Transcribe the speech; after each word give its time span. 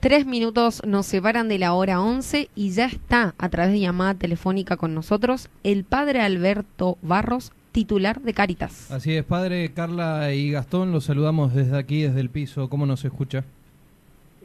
Tres 0.00 0.24
minutos 0.24 0.80
nos 0.86 1.04
separan 1.04 1.48
de 1.50 1.58
la 1.58 1.74
hora 1.74 2.00
11 2.00 2.48
y 2.54 2.70
ya 2.70 2.86
está 2.86 3.34
a 3.36 3.48
través 3.50 3.72
de 3.72 3.80
llamada 3.80 4.14
telefónica 4.14 4.78
con 4.78 4.94
nosotros 4.94 5.50
el 5.62 5.84
padre 5.84 6.22
Alberto 6.22 6.96
Barros, 7.02 7.52
titular 7.72 8.22
de 8.22 8.32
Caritas. 8.32 8.90
Así 8.90 9.14
es, 9.14 9.24
padre 9.24 9.72
Carla 9.74 10.32
y 10.32 10.52
Gastón, 10.52 10.90
los 10.90 11.04
saludamos 11.04 11.54
desde 11.54 11.76
aquí, 11.76 12.00
desde 12.00 12.20
el 12.20 12.30
piso. 12.30 12.70
¿Cómo 12.70 12.86
nos 12.86 13.04
escucha? 13.04 13.44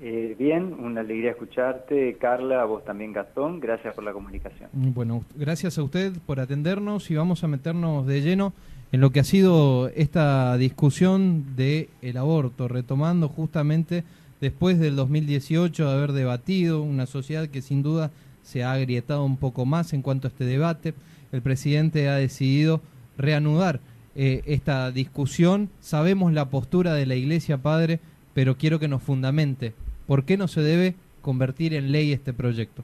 Eh, 0.02 0.36
bien, 0.38 0.74
una 0.74 1.00
alegría 1.00 1.32
escucharte, 1.32 2.18
Carla, 2.20 2.62
a 2.62 2.66
vos 2.66 2.84
también, 2.84 3.14
Gastón. 3.14 3.62
Gracias 3.62 3.96
por 3.96 4.04
la 4.04 4.12
comunicación. 4.12 4.70
Bueno, 4.74 5.24
gracias 5.36 5.78
a 5.78 5.84
usted 5.84 6.12
por 6.26 6.42
atendernos 6.42 7.10
y 7.10 7.16
vamos 7.16 7.46
a 7.46 7.48
meternos 7.48 8.06
de 8.06 8.22
lleno 8.22 8.52
en 8.92 9.00
lo 9.00 9.12
que 9.12 9.22
ha 9.22 9.24
sido 9.24 9.88
esta 9.96 10.58
discusión 10.58 11.56
de 11.56 11.88
el 12.02 12.18
aborto, 12.18 12.68
retomando 12.68 13.30
justamente 13.30 14.04
después 14.42 14.80
del 14.80 14.96
2018 14.96 15.88
de 15.88 15.94
haber 15.94 16.12
debatido, 16.12 16.82
una 16.82 17.06
sociedad 17.06 17.48
que 17.48 17.62
sin 17.62 17.84
duda 17.84 18.12
se 18.44 18.64
ha 18.64 18.74
agrietado 18.74 19.26
un 19.26 19.38
poco 19.38 19.66
más 19.66 19.94
en 19.94 20.02
cuanto 20.02 20.28
a 20.28 20.30
este 20.30 20.46
debate. 20.46 20.94
El 21.32 21.42
presidente 21.42 22.10
ha 22.10 22.16
decidido 22.16 22.82
reanudar 23.18 23.80
eh, 24.16 24.44
esta 24.46 24.92
discusión. 24.92 25.70
Sabemos 25.80 26.32
la 26.32 26.50
postura 26.50 26.94
de 26.94 27.06
la 27.06 27.16
Iglesia, 27.16 27.58
Padre, 27.58 28.00
pero 28.34 28.56
quiero 28.56 28.80
que 28.80 28.88
nos 28.88 29.02
fundamente. 29.02 29.74
¿Por 30.08 30.24
qué 30.26 30.38
no 30.38 30.48
se 30.48 30.62
debe 30.62 30.96
convertir 31.22 31.74
en 31.74 31.92
ley 31.92 32.12
este 32.12 32.34
proyecto? 32.34 32.84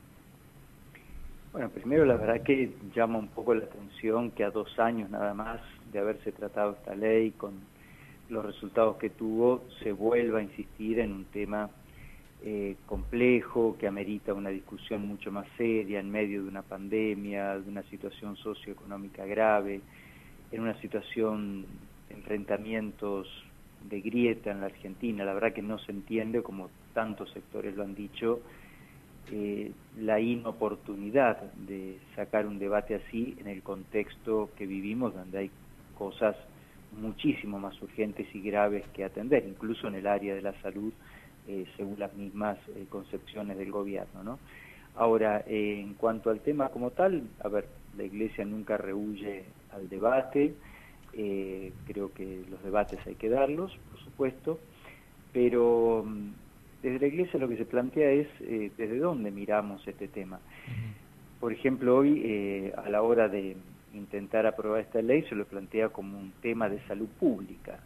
Bueno, 1.53 1.69
primero 1.69 2.05
la 2.05 2.15
verdad 2.15 2.41
que 2.41 2.71
llama 2.95 3.19
un 3.19 3.27
poco 3.27 3.53
la 3.53 3.65
atención 3.65 4.31
que 4.31 4.43
a 4.43 4.51
dos 4.51 4.79
años 4.79 5.09
nada 5.09 5.33
más 5.33 5.59
de 5.91 5.99
haberse 5.99 6.31
tratado 6.31 6.71
esta 6.71 6.95
ley 6.95 7.31
con 7.31 7.51
los 8.31 8.45
resultados 8.45 8.97
que 8.97 9.09
tuvo, 9.09 9.65
se 9.83 9.91
vuelva 9.91 10.39
a 10.39 10.41
insistir 10.41 10.99
en 10.99 11.11
un 11.11 11.25
tema 11.25 11.69
eh, 12.43 12.75
complejo, 12.85 13.75
que 13.77 13.87
amerita 13.87 14.33
una 14.33 14.49
discusión 14.49 15.05
mucho 15.05 15.31
más 15.31 15.45
seria 15.57 15.99
en 15.99 16.09
medio 16.09 16.41
de 16.41 16.47
una 16.47 16.61
pandemia, 16.61 17.59
de 17.59 17.69
una 17.69 17.83
situación 17.83 18.37
socioeconómica 18.37 19.25
grave, 19.25 19.81
en 20.51 20.61
una 20.61 20.79
situación 20.81 21.65
de 22.07 22.15
enfrentamientos 22.15 23.27
de 23.89 23.99
grieta 24.01 24.51
en 24.51 24.61
la 24.61 24.67
Argentina. 24.67 25.25
La 25.25 25.33
verdad 25.33 25.53
que 25.53 25.61
no 25.61 25.77
se 25.79 25.91
entiende, 25.91 26.41
como 26.41 26.69
tantos 26.93 27.31
sectores 27.31 27.75
lo 27.75 27.83
han 27.83 27.95
dicho, 27.95 28.41
eh, 29.31 29.71
la 29.99 30.19
inoportunidad 30.19 31.51
de 31.53 31.99
sacar 32.15 32.47
un 32.47 32.59
debate 32.59 32.95
así 32.95 33.35
en 33.39 33.47
el 33.47 33.61
contexto 33.61 34.49
que 34.57 34.65
vivimos, 34.65 35.13
donde 35.13 35.37
hay 35.37 35.51
cosas 35.97 36.35
muchísimo 36.91 37.59
más 37.59 37.79
urgentes 37.81 38.27
y 38.33 38.41
graves 38.41 38.83
que 38.93 39.03
atender, 39.03 39.45
incluso 39.47 39.87
en 39.87 39.95
el 39.95 40.07
área 40.07 40.35
de 40.35 40.41
la 40.41 40.53
salud, 40.61 40.91
eh, 41.47 41.65
según 41.75 41.97
las 41.97 42.13
mismas 42.13 42.57
eh, 42.69 42.85
concepciones 42.89 43.57
del 43.57 43.71
gobierno. 43.71 44.23
¿no? 44.23 44.39
Ahora, 44.95 45.43
eh, 45.47 45.79
en 45.79 45.95
cuanto 45.95 46.29
al 46.29 46.41
tema 46.41 46.69
como 46.69 46.91
tal, 46.91 47.23
a 47.43 47.47
ver, 47.47 47.67
la 47.97 48.03
Iglesia 48.03 48.45
nunca 48.45 48.77
rehuye 48.77 49.43
al 49.73 49.89
debate, 49.89 50.53
creo 51.11 52.13
que 52.13 52.45
los 52.49 52.63
debates 52.63 52.99
hay 53.05 53.15
que 53.15 53.27
darlos, 53.27 53.77
por 53.91 53.99
supuesto, 53.99 54.59
pero 55.33 56.05
mm, 56.05 56.29
desde 56.83 56.99
la 56.99 57.07
Iglesia 57.07 57.39
lo 57.39 57.49
que 57.49 57.57
se 57.57 57.65
plantea 57.65 58.11
es 58.11 58.27
desde 58.39 58.97
dónde 58.97 59.29
miramos 59.31 59.85
este 59.87 60.07
tema. 60.07 60.39
Por 61.39 61.51
ejemplo, 61.51 61.97
hoy, 61.97 62.71
a 62.77 62.89
la 62.89 63.01
hora 63.01 63.27
de 63.27 63.57
intentar 63.93 64.45
aprobar 64.45 64.81
esta 64.81 65.01
ley 65.01 65.23
se 65.23 65.35
lo 65.35 65.45
plantea 65.45 65.89
como 65.89 66.17
un 66.17 66.31
tema 66.41 66.69
de 66.69 66.79
salud 66.87 67.07
pública. 67.19 67.79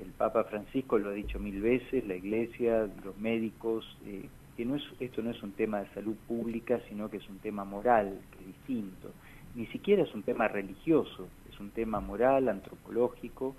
El 0.00 0.10
Papa 0.16 0.44
Francisco 0.44 0.98
lo 0.98 1.10
ha 1.10 1.12
dicho 1.12 1.38
mil 1.38 1.60
veces, 1.60 2.06
la 2.06 2.14
Iglesia, 2.14 2.88
los 3.04 3.16
médicos, 3.18 3.84
eh, 4.06 4.28
que 4.56 4.64
no 4.64 4.76
es, 4.76 4.82
esto 5.00 5.22
no 5.22 5.30
es 5.30 5.42
un 5.42 5.52
tema 5.52 5.80
de 5.80 5.88
salud 5.94 6.16
pública, 6.26 6.80
sino 6.88 7.10
que 7.10 7.18
es 7.18 7.28
un 7.28 7.38
tema 7.38 7.64
moral, 7.64 8.18
que 8.32 8.38
es 8.40 8.46
distinto. 8.46 9.10
Ni 9.54 9.66
siquiera 9.66 10.02
es 10.02 10.14
un 10.14 10.22
tema 10.22 10.48
religioso, 10.48 11.28
es 11.50 11.58
un 11.60 11.70
tema 11.70 12.00
moral, 12.00 12.48
antropológico, 12.48 13.56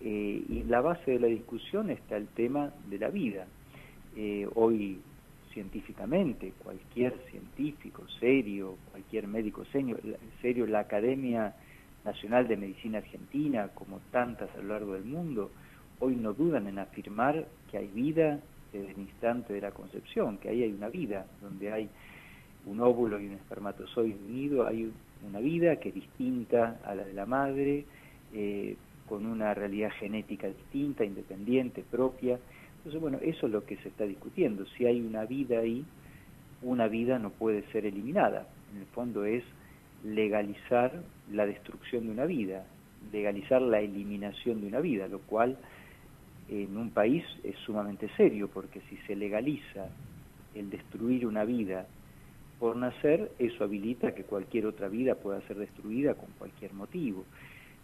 eh, 0.00 0.42
y 0.48 0.60
en 0.60 0.70
la 0.70 0.80
base 0.80 1.12
de 1.12 1.20
la 1.20 1.28
discusión 1.28 1.90
está 1.90 2.16
el 2.16 2.28
tema 2.28 2.72
de 2.88 2.98
la 2.98 3.08
vida. 3.08 3.46
Eh, 4.16 4.48
hoy 4.54 5.00
científicamente, 5.52 6.52
cualquier 6.62 7.14
científico 7.30 8.06
serio, 8.20 8.76
cualquier 8.90 9.26
médico 9.26 9.64
serio, 9.66 9.98
serio, 10.40 10.66
la 10.66 10.80
Academia 10.80 11.54
Nacional 12.04 12.48
de 12.48 12.56
Medicina 12.56 12.98
Argentina, 12.98 13.68
como 13.74 14.00
tantas 14.10 14.50
a 14.54 14.58
lo 14.58 14.68
largo 14.68 14.94
del 14.94 15.04
mundo, 15.04 15.50
hoy 16.00 16.16
no 16.16 16.32
dudan 16.32 16.66
en 16.66 16.78
afirmar 16.78 17.46
que 17.70 17.78
hay 17.78 17.86
vida 17.88 18.40
desde 18.72 18.90
el 18.92 18.98
instante 18.98 19.52
de 19.52 19.60
la 19.60 19.70
concepción, 19.70 20.38
que 20.38 20.48
ahí 20.48 20.62
hay 20.62 20.72
una 20.72 20.88
vida, 20.88 21.26
donde 21.40 21.72
hay 21.72 21.88
un 22.66 22.80
óvulo 22.80 23.20
y 23.20 23.26
un 23.26 23.34
espermatozoide 23.34 24.16
unido, 24.28 24.66
hay 24.66 24.92
una 25.26 25.40
vida 25.40 25.76
que 25.76 25.90
es 25.90 25.94
distinta 25.94 26.80
a 26.84 26.94
la 26.94 27.04
de 27.04 27.12
la 27.12 27.26
madre, 27.26 27.84
eh, 28.32 28.76
con 29.08 29.26
una 29.26 29.52
realidad 29.52 29.90
genética 29.98 30.48
distinta, 30.48 31.04
independiente, 31.04 31.84
propia, 31.88 32.38
entonces, 32.82 33.00
bueno, 33.00 33.18
eso 33.22 33.46
es 33.46 33.52
lo 33.52 33.64
que 33.64 33.76
se 33.76 33.90
está 33.90 34.04
discutiendo. 34.04 34.66
Si 34.76 34.86
hay 34.86 35.00
una 35.00 35.24
vida 35.24 35.60
ahí, 35.60 35.84
una 36.62 36.88
vida 36.88 37.20
no 37.20 37.30
puede 37.30 37.62
ser 37.70 37.86
eliminada. 37.86 38.48
En 38.74 38.80
el 38.80 38.86
fondo 38.86 39.24
es 39.24 39.44
legalizar 40.02 41.00
la 41.30 41.46
destrucción 41.46 42.06
de 42.06 42.10
una 42.10 42.26
vida, 42.26 42.66
legalizar 43.12 43.62
la 43.62 43.78
eliminación 43.78 44.60
de 44.60 44.66
una 44.66 44.80
vida, 44.80 45.06
lo 45.06 45.20
cual 45.20 45.56
en 46.48 46.76
un 46.76 46.90
país 46.90 47.22
es 47.44 47.54
sumamente 47.58 48.08
serio, 48.16 48.48
porque 48.52 48.80
si 48.90 48.96
se 49.06 49.14
legaliza 49.14 49.86
el 50.56 50.68
destruir 50.68 51.24
una 51.24 51.44
vida 51.44 51.86
por 52.58 52.74
nacer, 52.74 53.30
eso 53.38 53.62
habilita 53.62 54.12
que 54.12 54.24
cualquier 54.24 54.66
otra 54.66 54.88
vida 54.88 55.14
pueda 55.14 55.40
ser 55.42 55.56
destruida 55.56 56.14
con 56.14 56.30
cualquier 56.36 56.72
motivo. 56.72 57.24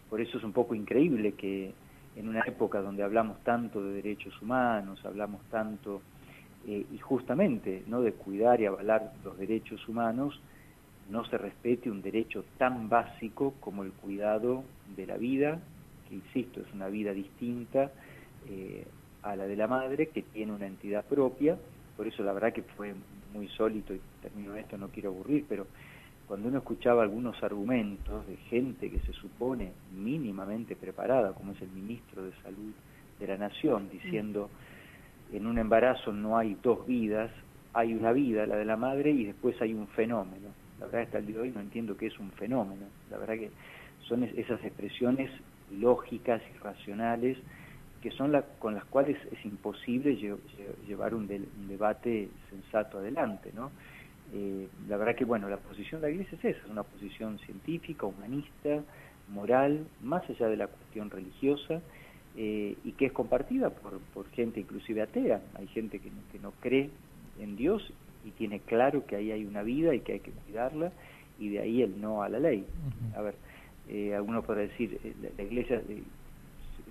Por 0.09 0.19
eso 0.19 0.39
es 0.39 0.43
un 0.43 0.51
poco 0.51 0.75
increíble 0.75 1.31
que 1.35 1.71
en 2.19 2.27
una 2.27 2.41
época 2.41 2.81
donde 2.81 3.01
hablamos 3.01 3.41
tanto 3.45 3.81
de 3.81 3.93
derechos 3.93 4.39
humanos, 4.41 4.99
hablamos 5.05 5.41
tanto 5.49 6.01
eh, 6.67 6.85
y 6.91 6.97
justamente 6.97 7.83
no 7.87 8.01
de 8.01 8.11
cuidar 8.11 8.59
y 8.59 8.65
avalar 8.65 9.13
los 9.23 9.37
derechos 9.37 9.87
humanos, 9.87 10.37
no 11.09 11.23
se 11.25 11.37
respete 11.37 11.89
un 11.89 12.01
derecho 12.01 12.43
tan 12.57 12.89
básico 12.89 13.53
como 13.61 13.83
el 13.83 13.93
cuidado 13.93 14.65
de 14.97 15.07
la 15.07 15.15
vida, 15.15 15.59
que 16.09 16.15
insisto, 16.15 16.59
es 16.59 16.73
una 16.73 16.89
vida 16.89 17.13
distinta 17.13 17.89
eh, 18.49 18.85
a 19.23 19.37
la 19.37 19.47
de 19.47 19.55
la 19.55 19.67
madre, 19.67 20.07
que 20.07 20.23
tiene 20.23 20.51
una 20.51 20.67
entidad 20.67 21.05
propia, 21.05 21.57
por 21.95 22.05
eso 22.05 22.21
la 22.23 22.33
verdad 22.33 22.51
que 22.51 22.63
fue 22.63 22.95
muy 23.33 23.47
sólito, 23.47 23.93
y 23.93 24.01
termino 24.21 24.55
esto, 24.55 24.77
no 24.77 24.89
quiero 24.89 25.11
aburrir, 25.11 25.45
pero 25.47 25.67
cuando 26.29 26.47
uno 26.47 26.59
escuchaba 26.59 27.01
algunos 27.01 27.41
argumentos 27.41 28.27
de 28.27 28.37
gente 28.37 28.91
que 28.91 28.99
se 28.99 29.13
supone 29.13 29.71
mínimamente 29.91 30.75
preparada, 30.75 31.33
como 31.33 31.53
es 31.53 31.61
el 31.63 31.69
ministro 31.69 32.23
de 32.23 32.31
Salud 32.43 32.71
de 33.19 33.25
la 33.25 33.35
Nación, 33.35 33.89
diciendo 33.91 34.51
en 35.33 35.47
un 35.47 35.57
embarazo 35.57 36.13
no 36.13 36.37
hay 36.37 36.55
dos 36.61 36.85
vidas, 36.85 37.31
hay 37.73 37.95
una 37.95 38.11
vida, 38.11 38.45
la 38.45 38.57
de 38.57 38.65
la 38.65 38.77
madre, 38.77 39.09
y 39.09 39.25
después 39.25 39.59
hay 39.59 39.73
un 39.73 39.87
fenómeno. 39.87 40.49
La 40.79 40.85
verdad 40.85 41.01
hasta 41.01 41.17
el 41.17 41.25
día 41.25 41.37
de 41.37 41.41
hoy 41.41 41.49
no 41.49 41.61
entiendo 41.61 41.97
qué 41.97 42.05
es 42.05 42.19
un 42.19 42.29
fenómeno. 42.33 42.85
La 43.09 43.17
verdad 43.17 43.33
que 43.33 43.49
son 44.07 44.23
esas 44.23 44.63
expresiones 44.63 45.31
lógicas 45.79 46.43
y 46.53 46.59
racionales 46.59 47.39
que 48.03 48.11
son 48.11 48.31
la, 48.31 48.43
con 48.43 48.75
las 48.75 48.85
cuales 48.85 49.17
es 49.31 49.43
imposible 49.45 50.15
llevar 50.87 51.15
un, 51.15 51.23
un 51.23 51.67
debate 51.67 52.29
sensato 52.51 52.99
adelante, 52.99 53.51
¿no? 53.55 53.71
Eh, 54.33 54.67
la 54.87 54.97
verdad 54.97 55.15
que, 55.15 55.25
bueno, 55.25 55.49
la 55.49 55.57
posición 55.57 56.01
de 56.01 56.07
la 56.07 56.13
Iglesia 56.13 56.37
es 56.37 56.45
esa, 56.45 56.65
es 56.65 56.71
una 56.71 56.83
posición 56.83 57.39
científica, 57.39 58.05
humanista, 58.05 58.83
moral, 59.29 59.85
más 60.01 60.27
allá 60.29 60.47
de 60.47 60.57
la 60.57 60.67
cuestión 60.67 61.09
religiosa, 61.09 61.81
eh, 62.37 62.75
y 62.83 62.91
que 62.93 63.07
es 63.07 63.11
compartida 63.11 63.69
por, 63.69 63.99
por 64.13 64.29
gente 64.29 64.59
inclusive 64.59 65.01
atea. 65.01 65.41
Hay 65.55 65.67
gente 65.67 65.99
que 65.99 66.09
no, 66.09 66.21
que 66.31 66.39
no 66.39 66.51
cree 66.59 66.89
en 67.39 67.55
Dios 67.55 67.91
y 68.25 68.31
tiene 68.31 68.59
claro 68.59 69.05
que 69.05 69.15
ahí 69.15 69.31
hay 69.31 69.45
una 69.45 69.63
vida 69.63 69.95
y 69.95 70.01
que 70.01 70.13
hay 70.13 70.19
que 70.19 70.31
cuidarla, 70.31 70.91
y 71.39 71.49
de 71.49 71.59
ahí 71.59 71.81
el 71.81 71.99
no 71.99 72.21
a 72.21 72.29
la 72.29 72.39
ley. 72.39 72.65
A 73.15 73.21
ver, 73.21 73.35
eh, 73.87 74.13
alguno 74.13 74.43
podrá 74.43 74.61
decir, 74.61 74.99
la, 75.21 75.29
la 75.37 75.43
Iglesia 75.43 75.81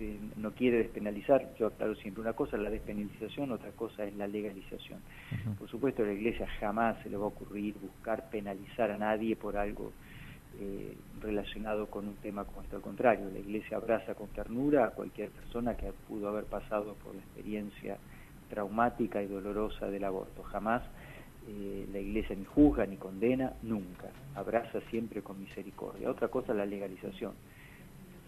eh, 0.01 0.19
no 0.37 0.53
quiere 0.53 0.79
despenalizar, 0.79 1.55
yo 1.59 1.67
aclaro 1.67 1.95
siempre 1.97 2.21
una 2.21 2.33
cosa 2.33 2.57
es 2.57 2.63
la 2.63 2.71
despenalización, 2.71 3.51
otra 3.51 3.71
cosa 3.73 4.05
es 4.05 4.15
la 4.17 4.27
legalización. 4.27 5.01
Por 5.59 5.69
supuesto, 5.69 6.03
a 6.03 6.07
la 6.07 6.13
Iglesia 6.13 6.47
jamás 6.61 7.03
se 7.03 7.11
le 7.11 7.17
va 7.17 7.25
a 7.25 7.29
ocurrir 7.29 7.75
buscar 7.81 8.31
penalizar 8.31 8.91
a 8.91 8.99
nadie 8.99 9.35
por 9.35 9.57
algo 9.57 9.93
eh, 10.61 10.97
relacionado 11.21 11.87
con 11.87 12.07
un 12.07 12.15
tema 12.17 12.45
como 12.45 12.63
este. 12.63 12.77
Al 12.77 12.83
contrario, 12.83 13.29
la 13.33 13.41
Iglesia 13.41 13.77
abraza 13.77 14.15
con 14.15 14.29
ternura 14.29 14.87
a 14.87 14.91
cualquier 14.91 15.31
persona 15.31 15.77
que 15.77 15.93
pudo 16.07 16.29
haber 16.29 16.45
pasado 16.45 16.95
por 17.03 17.15
la 17.15 17.21
experiencia 17.21 17.99
traumática 18.51 19.23
y 19.23 19.27
dolorosa 19.27 19.91
del 19.91 20.05
aborto. 20.05 20.43
Jamás 20.45 20.83
eh, 21.49 21.87
la 21.93 21.99
Iglesia 21.99 22.37
ni 22.37 22.45
juzga 22.45 22.87
ni 22.87 22.97
condena, 22.97 23.53
nunca. 23.63 24.11
Abraza 24.35 24.81
siempre 24.91 25.23
con 25.23 25.41
misericordia. 25.41 26.11
Otra 26.11 26.29
cosa 26.29 26.53
es 26.53 26.59
la 26.59 26.67
legalización 26.67 27.33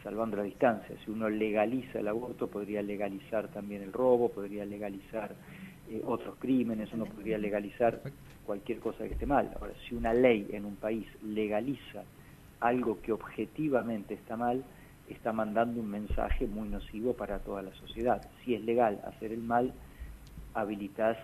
salvando 0.03 0.37
la 0.37 0.43
distancia. 0.43 0.97
Si 1.05 1.11
uno 1.11 1.29
legaliza 1.29 2.01
el 2.01 2.09
aborto, 2.09 2.49
podría 2.49 2.83
legalizar 2.83 3.49
también 3.49 3.83
el 3.83 3.93
robo, 3.93 4.31
podría 4.31 4.65
legalizar 4.65 5.35
eh, 5.91 6.03
otros 6.05 6.37
crímenes, 6.39 6.93
uno 6.93 7.07
podría 7.07 7.39
legalizar 7.39 8.01
cualquier 8.45 8.79
cosa 8.79 9.05
que 9.05 9.15
esté 9.15 9.27
mal. 9.27 9.51
Ahora, 9.61 9.75
si 9.89 9.95
una 9.95 10.13
ley 10.13 10.49
en 10.53 10.65
un 10.65 10.77
país 10.77 11.07
legaliza 11.23 12.05
algo 12.61 13.01
que 13.01 13.13
objetivamente 13.13 14.15
está 14.15 14.37
mal, 14.37 14.65
está 15.09 15.33
mandando 15.33 15.81
un 15.81 15.91
mensaje 15.91 16.47
muy 16.47 16.69
nocivo 16.69 17.15
para 17.15 17.39
toda 17.41 17.63
la 17.63 17.73
sociedad. 17.75 18.23
Si 18.45 18.55
es 18.55 18.63
legal 18.63 19.01
hacer 19.05 19.33
el 19.33 19.43
mal, 19.43 19.73
habilitas 20.55 21.17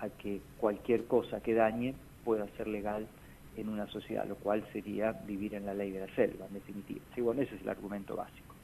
a 0.00 0.08
que 0.08 0.40
cualquier 0.58 1.06
cosa 1.06 1.40
que 1.40 1.54
dañe 1.54 1.94
pueda 2.24 2.46
ser 2.56 2.68
legal 2.68 3.06
en 3.56 3.68
una 3.68 3.86
sociedad, 3.88 4.26
lo 4.26 4.36
cual 4.36 4.64
sería 4.72 5.12
vivir 5.12 5.54
en 5.54 5.66
la 5.66 5.74
ley 5.74 5.90
de 5.90 6.00
la 6.00 6.14
selva, 6.14 6.46
en 6.46 6.54
definitiva. 6.54 7.00
Sí, 7.14 7.20
bueno, 7.20 7.42
ese 7.42 7.54
es 7.54 7.62
el 7.62 7.68
argumento 7.68 8.16
básico. 8.16 8.54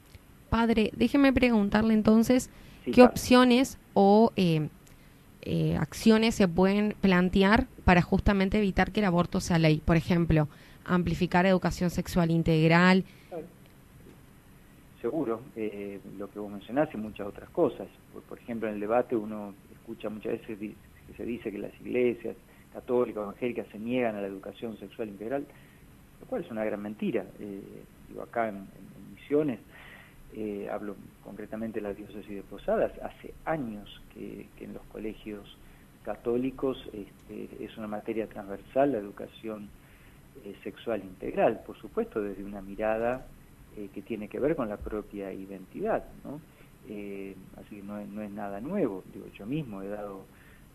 Padre, 0.49 0.91
déjeme 0.95 1.33
preguntarle 1.33 1.93
entonces 1.93 2.49
qué 2.91 3.01
opciones 3.01 3.79
o 3.93 4.31
eh, 4.35 4.69
eh, 5.41 5.75
acciones 5.77 6.35
se 6.35 6.47
pueden 6.47 6.95
plantear 7.01 7.67
para 7.85 8.01
justamente 8.01 8.59
evitar 8.59 8.91
que 8.91 8.99
el 8.99 9.05
aborto 9.07 9.39
sea 9.39 9.57
ley. 9.57 9.81
Por 9.83 9.97
ejemplo, 9.97 10.47
amplificar 10.85 11.45
educación 11.45 11.89
sexual 11.89 12.29
integral. 12.29 13.03
Seguro, 15.01 15.41
eh, 15.55 15.99
lo 16.17 16.29
que 16.29 16.39
vos 16.39 16.51
mencionás 16.51 16.87
y 16.93 16.97
muchas 16.97 17.27
otras 17.27 17.49
cosas. 17.49 17.87
Por, 18.29 18.37
ejemplo, 18.37 18.69
en 18.69 18.75
el 18.75 18.79
debate 18.79 19.15
uno 19.15 19.53
escucha 19.73 20.09
muchas 20.09 20.33
veces 20.33 20.57
que 20.59 21.13
se 21.17 21.25
dice 21.25 21.51
que 21.51 21.57
las 21.57 21.73
iglesias 21.81 22.37
católicas, 22.73 23.23
evangélicas 23.23 23.67
se 23.71 23.79
niegan 23.79 24.15
a 24.15 24.21
la 24.21 24.27
educación 24.27 24.77
sexual 24.77 25.09
integral, 25.09 25.45
lo 26.19 26.27
cual 26.27 26.43
es 26.43 26.51
una 26.51 26.65
gran 26.65 26.81
mentira. 26.81 27.25
Eh, 27.39 27.61
digo, 28.09 28.23
acá 28.23 28.49
en, 28.49 28.67
Misiones, 29.13 29.59
eh, 30.35 30.67
hablo 30.69 30.95
concretamente 31.23 31.79
de 31.79 31.87
la 31.87 31.93
diócesis 31.93 32.35
de 32.35 32.41
Posadas, 32.41 32.91
hace 33.01 33.33
años 33.45 34.01
que, 34.13 34.47
en 34.59 34.73
los 34.73 34.81
colegios 34.87 35.57
católicos 36.03 36.77
este, 36.91 37.63
es 37.63 37.77
una 37.77 37.87
materia 37.87 38.27
transversal 38.27 38.91
la 38.91 38.97
educación 38.97 39.69
eh, 40.43 40.55
sexual 40.63 41.01
integral, 41.01 41.61
por 41.65 41.77
supuesto 41.77 42.21
desde 42.21 42.43
una 42.43 42.61
mirada 42.61 43.25
que 43.91 44.03
tiene 44.03 44.27
que 44.27 44.39
ver 44.39 44.55
con 44.55 44.69
la 44.69 44.77
propia 44.77 45.33
identidad, 45.33 46.03
¿no? 46.23 46.39
así 47.57 47.77
que 47.77 47.81
no 47.81 48.21
es 48.21 48.29
nada 48.29 48.61
nuevo, 48.61 49.03
digo, 49.11 49.25
yo 49.35 49.47
mismo 49.47 49.81
he 49.81 49.87
dado 49.87 50.25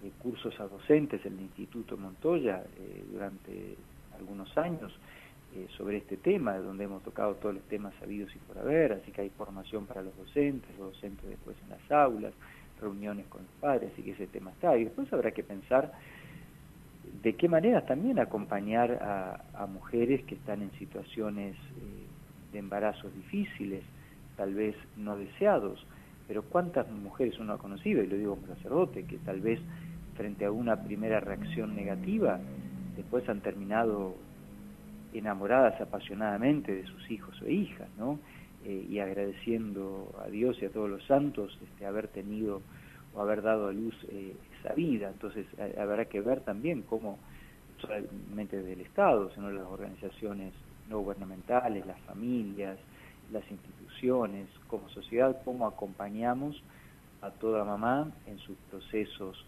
eh, 0.02 0.12
cursos 0.18 0.58
a 0.60 0.68
docentes 0.68 1.24
en 1.26 1.34
el 1.34 1.40
Instituto 1.40 1.96
Montoya 1.96 2.62
eh, 2.78 3.04
durante 3.10 3.74
algunos 4.16 4.56
años 4.56 4.92
eh, 5.54 5.66
sobre 5.76 5.96
este 5.96 6.16
tema, 6.16 6.56
donde 6.58 6.84
hemos 6.84 7.02
tocado 7.02 7.34
todos 7.34 7.56
los 7.56 7.64
temas 7.64 7.92
sabidos 7.98 8.30
y 8.36 8.38
por 8.38 8.58
haber, 8.58 8.92
así 8.92 9.10
que 9.10 9.22
hay 9.22 9.30
formación 9.30 9.86
para 9.86 10.02
los 10.02 10.16
docentes, 10.16 10.70
los 10.78 10.92
docentes 10.92 11.28
después 11.28 11.56
en 11.64 11.70
las 11.70 11.90
aulas, 11.90 12.32
reuniones 12.80 13.26
con 13.26 13.42
los 13.42 13.50
padres, 13.60 13.90
así 13.92 14.02
que 14.02 14.12
ese 14.12 14.28
tema 14.28 14.52
está. 14.52 14.76
Y 14.78 14.84
después 14.84 15.12
habrá 15.12 15.32
que 15.32 15.42
pensar 15.42 15.92
de 17.22 17.34
qué 17.34 17.48
manera 17.48 17.84
también 17.84 18.20
acompañar 18.20 18.92
a, 19.02 19.66
mujeres 19.66 20.22
que 20.26 20.36
están 20.36 20.62
en 20.62 20.70
situaciones 20.78 21.56
de 22.52 22.58
embarazos 22.58 23.12
difíciles, 23.14 23.82
tal 24.36 24.54
vez 24.54 24.76
no 24.96 25.16
deseados, 25.16 25.84
pero 26.28 26.42
cuántas 26.42 26.88
mujeres 26.90 27.38
uno 27.40 27.54
ha 27.54 27.58
conocido, 27.58 28.02
y 28.02 28.06
lo 28.06 28.16
digo 28.16 28.36
como 28.36 28.54
sacerdote, 28.54 29.04
que 29.04 29.16
tal 29.18 29.40
vez 29.40 29.58
frente 30.18 30.44
a 30.44 30.50
una 30.50 30.82
primera 30.82 31.20
reacción 31.20 31.76
negativa, 31.76 32.40
después 32.96 33.26
han 33.28 33.40
terminado 33.40 34.16
enamoradas 35.14 35.80
apasionadamente 35.80 36.74
de 36.74 36.84
sus 36.86 37.10
hijos 37.10 37.40
o 37.40 37.48
hijas, 37.48 37.88
¿no? 37.96 38.18
Eh, 38.64 38.86
y 38.90 38.98
agradeciendo 38.98 40.12
a 40.22 40.28
Dios 40.28 40.60
y 40.60 40.66
a 40.66 40.70
todos 40.70 40.90
los 40.90 41.04
santos 41.06 41.56
este, 41.62 41.86
haber 41.86 42.08
tenido 42.08 42.60
o 43.14 43.22
haber 43.22 43.42
dado 43.42 43.68
a 43.68 43.72
luz 43.72 43.94
eh, 44.10 44.34
esa 44.60 44.74
vida. 44.74 45.08
Entonces 45.08 45.46
habrá 45.78 46.06
que 46.06 46.20
ver 46.20 46.40
también 46.40 46.82
cómo, 46.82 47.18
solamente 47.80 48.60
del 48.60 48.80
Estado, 48.80 49.30
sino 49.34 49.50
las 49.52 49.66
organizaciones 49.66 50.52
no 50.90 50.98
gubernamentales, 50.98 51.86
las 51.86 52.00
familias, 52.00 52.76
las 53.32 53.48
instituciones, 53.50 54.48
como 54.66 54.88
sociedad, 54.88 55.36
cómo 55.44 55.66
acompañamos 55.66 56.60
a 57.22 57.30
toda 57.30 57.64
mamá 57.64 58.10
en 58.26 58.38
sus 58.38 58.56
procesos 58.70 59.44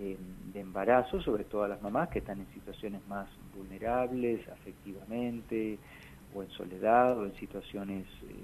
de 0.00 0.60
embarazo, 0.60 1.20
sobre 1.20 1.44
todo 1.44 1.64
a 1.64 1.68
las 1.68 1.82
mamás 1.82 2.08
que 2.08 2.20
están 2.20 2.40
en 2.40 2.46
situaciones 2.54 3.06
más 3.06 3.28
vulnerables 3.54 4.48
afectivamente 4.48 5.78
o 6.34 6.42
en 6.42 6.50
soledad 6.50 7.18
o 7.18 7.26
en 7.26 7.34
situaciones 7.36 8.06
eh, 8.22 8.34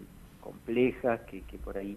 complejas 0.43 1.21
que, 1.23 1.43
que, 1.43 1.57
por 1.57 1.79
ahí 1.79 1.97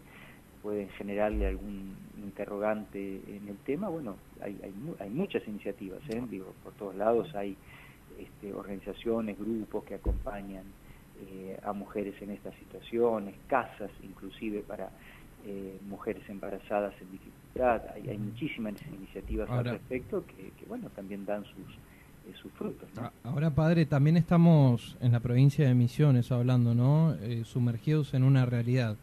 pueden 0.61 0.87
generarle 0.89 1.47
algún 1.47 1.95
interrogante 2.17 3.21
en 3.27 3.49
el 3.49 3.57
tema. 3.57 3.89
Bueno, 3.89 4.15
hay, 4.41 4.57
hay, 4.63 4.73
hay 4.99 5.09
muchas 5.09 5.45
iniciativas, 5.47 5.99
¿eh? 6.09 6.21
digo, 6.29 6.53
por 6.63 6.73
todos 6.73 6.95
lados 6.95 7.33
hay 7.35 7.57
este, 8.17 8.53
organizaciones, 8.53 9.37
grupos 9.37 9.83
que 9.83 9.95
acompañan 9.95 10.63
eh, 11.21 11.59
a 11.63 11.73
mujeres 11.73 12.15
en 12.21 12.31
estas 12.31 12.55
situaciones, 12.55 13.35
casas 13.47 13.91
inclusive 14.03 14.61
para 14.61 14.89
eh, 15.45 15.77
mujeres 15.87 16.23
embarazadas 16.29 16.93
en 17.01 17.11
dificultad. 17.53 17.81
Hay, 17.93 18.17
muchísimas 18.17 18.73
iniciativas 18.93 19.49
al 19.49 19.65
respecto 19.65 20.25
que, 20.25 20.51
bueno, 20.67 20.89
también 20.95 21.25
dan 21.25 21.43
sus, 21.43 21.73
eh, 22.27 22.33
sus 22.41 22.51
frutos. 22.53 22.89
Ahora, 23.23 23.51
padre, 23.51 23.85
también 23.85 24.17
estamos 24.17 24.97
en 25.01 25.11
la 25.11 25.19
provincia 25.19 25.67
de 25.67 25.73
Misiones 25.73 26.31
hablando, 26.31 26.73
¿no? 26.75 27.15
Eh, 27.21 27.43
sumergidos 27.45 28.13
en 28.13 28.23
una 28.23 28.45
realidad. 28.45 28.95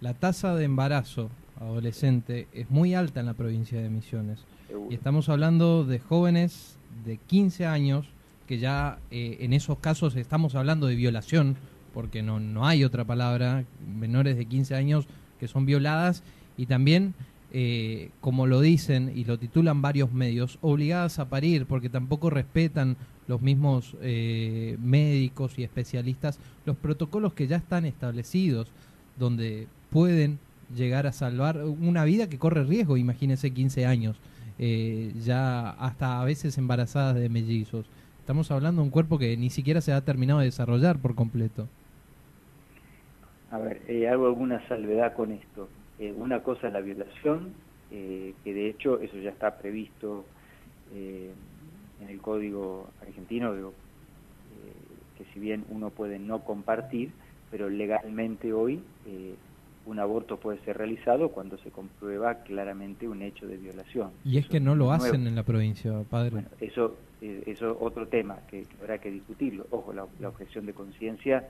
La 0.00 0.14
tasa 0.14 0.54
de 0.54 0.64
embarazo 0.64 1.30
adolescente 1.60 2.48
es 2.52 2.70
muy 2.70 2.94
alta 2.94 3.20
en 3.20 3.26
la 3.26 3.34
provincia 3.34 3.80
de 3.80 3.88
Misiones. 3.88 4.44
Y 4.90 4.94
estamos 4.94 5.28
hablando 5.28 5.84
de 5.84 5.98
jóvenes 5.98 6.78
de 7.04 7.18
15 7.18 7.66
años, 7.66 8.08
que 8.46 8.58
ya 8.58 8.98
en 9.10 9.52
esos 9.52 9.78
casos 9.78 10.16
estamos 10.16 10.54
hablando 10.54 10.86
de 10.86 10.96
violación, 10.96 11.56
porque 11.92 12.22
no, 12.22 12.40
no 12.40 12.66
hay 12.66 12.84
otra 12.84 13.04
palabra, 13.04 13.64
menores 13.86 14.36
de 14.36 14.46
15 14.46 14.74
años 14.74 15.06
que 15.38 15.46
son 15.46 15.66
violadas 15.66 16.22
y 16.56 16.66
también, 16.66 17.14
eh, 17.52 18.10
como 18.20 18.46
lo 18.46 18.60
dicen 18.60 19.12
y 19.14 19.24
lo 19.24 19.38
titulan 19.38 19.82
varios 19.82 20.12
medios, 20.12 20.58
obligadas 20.62 21.18
a 21.18 21.28
parir 21.28 21.66
porque 21.66 21.88
tampoco 21.88 22.30
respetan 22.30 22.96
los 23.28 23.40
mismos 23.42 23.96
eh, 24.00 24.76
médicos 24.80 25.58
y 25.58 25.62
especialistas 25.62 26.40
los 26.64 26.76
protocolos 26.76 27.34
que 27.34 27.46
ya 27.46 27.56
están 27.56 27.84
establecidos, 27.84 28.68
donde 29.18 29.66
pueden 29.90 30.38
llegar 30.74 31.06
a 31.06 31.12
salvar 31.12 31.62
una 31.64 32.04
vida 32.04 32.28
que 32.28 32.38
corre 32.38 32.64
riesgo, 32.64 32.96
imagínense 32.96 33.50
15 33.50 33.86
años, 33.86 34.16
eh, 34.58 35.12
ya 35.22 35.70
hasta 35.70 36.20
a 36.20 36.24
veces 36.24 36.56
embarazadas 36.58 37.16
de 37.16 37.28
mellizos. 37.28 37.86
Estamos 38.20 38.50
hablando 38.50 38.80
de 38.80 38.86
un 38.86 38.90
cuerpo 38.90 39.18
que 39.18 39.36
ni 39.36 39.50
siquiera 39.50 39.80
se 39.80 39.92
ha 39.92 40.00
terminado 40.00 40.40
de 40.40 40.46
desarrollar 40.46 40.98
por 40.98 41.14
completo. 41.14 41.68
A 43.50 43.58
ver, 43.58 43.82
eh, 43.88 44.08
hago 44.08 44.26
alguna 44.26 44.66
salvedad 44.68 45.14
con 45.14 45.32
esto. 45.32 45.68
Eh, 45.98 46.12
una 46.16 46.42
cosa 46.42 46.68
es 46.68 46.72
la 46.72 46.80
violación, 46.80 47.52
eh, 47.90 48.34
que 48.44 48.54
de 48.54 48.68
hecho 48.68 49.00
eso 49.00 49.18
ya 49.18 49.30
está 49.30 49.58
previsto 49.58 50.24
en 50.94 52.08
el 52.10 52.20
código 52.20 52.90
argentino, 53.00 53.54
que 55.16 55.24
si 55.32 55.40
bien 55.40 55.64
uno 55.70 55.88
puede 55.88 56.18
no 56.18 56.40
compartir, 56.40 57.12
pero 57.50 57.70
legalmente 57.70 58.52
hoy 58.52 58.82
un 59.86 59.98
aborto 59.98 60.38
puede 60.38 60.58
ser 60.66 60.76
realizado 60.76 61.30
cuando 61.30 61.56
se 61.58 61.70
comprueba 61.70 62.42
claramente 62.42 63.08
un 63.08 63.22
hecho 63.22 63.46
de 63.46 63.56
violación. 63.56 64.10
Y 64.22 64.36
es 64.36 64.46
que 64.48 64.60
no 64.60 64.74
lo 64.74 64.92
hacen 64.92 65.26
en 65.26 65.34
la 65.34 65.44
provincia, 65.44 66.02
padre. 66.10 66.30
Bueno, 66.30 66.48
eso 66.60 66.96
es 67.20 67.62
otro 67.62 68.06
tema 68.08 68.40
que, 68.48 68.66
habrá 68.82 68.98
que 68.98 69.10
discutirlo. 69.10 69.66
Ojo, 69.70 69.94
la 69.94 70.28
objeción 70.28 70.66
de 70.66 70.74
conciencia 70.74 71.48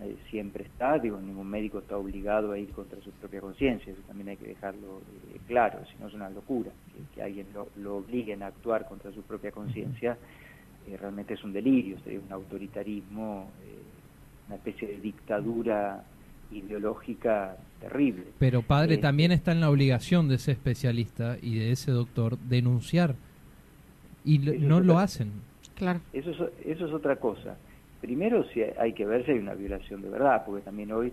eh, 0.00 0.16
siempre 0.30 0.64
está, 0.64 0.98
digo, 0.98 1.20
ningún 1.20 1.48
médico 1.48 1.80
está 1.80 1.96
obligado 1.96 2.52
a 2.52 2.58
ir 2.58 2.68
contra 2.70 3.00
su 3.00 3.10
propia 3.10 3.40
conciencia, 3.40 3.92
eso 3.92 4.02
también 4.06 4.28
hay 4.28 4.36
que 4.36 4.46
dejarlo 4.46 5.00
eh, 5.34 5.38
claro, 5.48 5.80
si 5.86 6.00
no 6.00 6.06
es 6.06 6.14
una 6.14 6.30
locura, 6.30 6.70
que, 7.14 7.22
alguien 7.22 7.46
lo, 7.52 7.96
obliguen 7.96 8.44
a 8.44 8.46
actuar 8.46 8.86
contra 8.86 9.10
su 9.12 9.22
propia 9.22 9.50
conciencia, 9.50 10.16
eh, 10.86 10.96
realmente 10.96 11.34
es 11.34 11.42
un 11.42 11.52
delirio, 11.52 11.98
sería 12.04 12.20
un 12.20 12.32
autoritarismo, 12.32 13.50
una 14.46 14.56
especie 14.56 14.86
de 14.86 15.00
dictadura 15.00 16.04
ideológica 16.52 17.56
terrible. 17.80 18.24
Pero 18.38 18.62
padre, 18.62 18.98
también 18.98 19.32
está 19.32 19.50
en 19.50 19.60
la 19.60 19.68
obligación 19.68 20.28
de 20.28 20.36
ese 20.36 20.52
especialista 20.52 21.38
y 21.42 21.58
de 21.58 21.72
ese 21.72 21.90
doctor 21.90 22.38
denunciar, 22.38 23.16
y 24.24 24.38
no 24.38 24.78
lo 24.78 24.98
hacen. 24.98 25.32
Claro. 25.74 26.00
Eso 26.12 26.30
eso 26.64 26.86
es 26.86 26.92
otra 26.92 27.16
cosa 27.16 27.56
primero 28.00 28.44
si 28.48 28.62
hay 28.62 28.92
que 28.92 29.04
ver 29.04 29.24
si 29.24 29.32
hay 29.32 29.38
una 29.38 29.54
violación 29.54 30.02
de 30.02 30.08
verdad, 30.08 30.44
porque 30.44 30.62
también 30.62 30.92
hoy, 30.92 31.12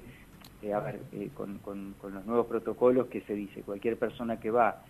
eh, 0.62 0.74
a 0.74 0.80
ver, 0.80 1.00
eh, 1.14 1.30
con, 1.34 1.60
con, 1.60 1.96
los 2.02 2.26
nuevos 2.26 2.48
protocolos 2.48 3.08
que 3.08 3.22
se 3.22 3.34
dice, 3.34 3.62
cualquier 3.62 3.98
persona 3.98 4.40
que 4.40 4.52
va 4.52 4.84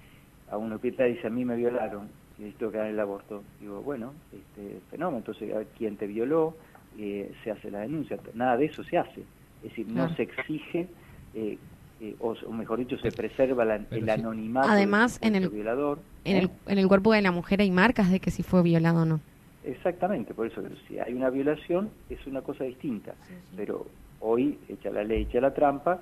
a 0.50 0.58
un 0.58 0.74
hospital 0.74 1.10
y 1.10 1.14
dice 1.14 1.28
a 1.28 1.32
mí 1.32 1.46
me 1.46 1.56
violaron, 1.56 2.10
y 2.38 2.44
necesito 2.44 2.72
que 2.72 2.78
hagan 2.78 2.92
el 2.92 3.00
aborto, 3.00 3.44
digo, 3.60 3.82
bueno, 3.82 4.14
este 4.32 4.80
fenómeno, 4.92 5.20
entonces 5.20 5.68
quién 5.78 5.98
te 5.98 6.08
violó, 6.08 6.56
eh, 6.98 7.32
se 7.44 7.52
hace 7.52 7.72
la 7.72 7.80
denuncia, 7.80 8.18
nada 8.34 8.58
de 8.58 8.66
eso 8.66 8.84
se 8.84 8.98
hace, 8.98 9.22
es 9.64 9.70
decir, 9.70 9.88
no 9.88 10.14
se 10.16 10.24
exige 10.24 10.88
eh, 12.02 12.16
o, 12.20 12.36
mejor 12.52 12.80
dicho, 12.80 12.98
se 12.98 13.10
preserva 13.10 13.64
el 13.90 14.10
anonimato 14.10 14.68
Además, 14.68 15.18
en 15.22 15.36
el, 15.36 15.50
violador. 15.50 16.00
En, 16.26 16.36
el, 16.36 16.50
en 16.68 16.78
el 16.78 16.88
cuerpo 16.90 17.14
de 17.14 17.22
la 17.22 17.32
mujer 17.32 17.62
hay 17.62 17.72
marcas 17.72 18.12
de 18.12 18.20
que 18.20 18.32
si 18.32 18.44
fue 18.44 18.62
violado 18.64 19.04
o 19.04 19.06
no. 19.06 19.22
Exactamente, 19.66 20.34
por 20.34 20.48
eso 20.48 20.62
si 20.88 21.00
hay 21.00 21.14
una 21.14 21.30
violación 21.30 21.90
es 22.10 22.26
una 22.28 22.42
cosa 22.42 22.64
distinta, 22.64 23.16
pero 23.56 23.88
hoy, 24.20 24.60
echa 24.70 24.92
la 24.92 25.04
ley, 25.04 25.24
echa 25.24 25.42
la 25.42 25.54
trampa, 25.54 26.02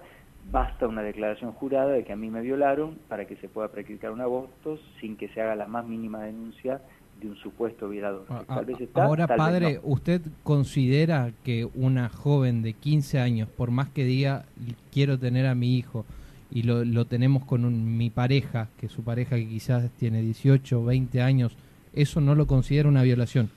basta 0.52 0.88
una 0.88 1.02
declaración 1.02 1.54
jurada 1.54 1.92
de 1.92 2.04
que 2.04 2.14
a 2.14 2.16
mí 2.16 2.30
me 2.30 2.42
violaron 2.42 2.98
para 3.08 3.26
que 3.26 3.36
se 3.38 3.48
pueda 3.48 3.70
practicar 3.70 4.12
un 4.12 4.22
aborto 4.22 4.78
sin 5.00 5.16
que 5.16 5.30
se 5.30 5.42
haga 5.42 5.56
la 5.56 5.68
más 5.68 5.86
mínima 5.86 6.24
denuncia 6.24 6.82
de 7.22 7.30
un 7.30 7.36
supuesto 7.38 7.88
violador. 7.88 8.26
Ah, 8.30 8.44
ah, 8.50 8.64
ahora, 8.96 9.28
padre, 9.28 9.80
¿usted 9.84 10.22
considera 10.44 11.32
que 11.44 11.68
una 11.76 12.10
joven 12.10 12.62
de 12.64 12.74
15 12.74 13.20
años, 13.20 13.48
por 13.48 13.72
más 13.72 13.90
que 13.90 14.04
diga 14.04 14.46
quiero 14.92 15.18
tener 15.18 15.46
a 15.46 15.56
mi 15.56 15.78
hijo 15.78 16.06
y 16.52 16.64
lo, 16.64 16.84
lo 16.84 17.06
tenemos 17.06 17.46
con 17.46 17.98
mi 17.98 18.10
pareja, 18.10 18.68
que 18.78 18.90
su 18.90 19.04
pareja 19.04 19.38
que 19.38 19.48
quizás 19.48 19.90
tiene 19.92 20.22
18 20.22 20.82
o 20.82 20.86
20 20.86 21.22
años, 21.22 21.56
eso 21.94 22.22
no 22.22 22.36
lo 22.36 22.48
considera 22.48 22.90
una 22.90 23.04
violación? 23.04 23.50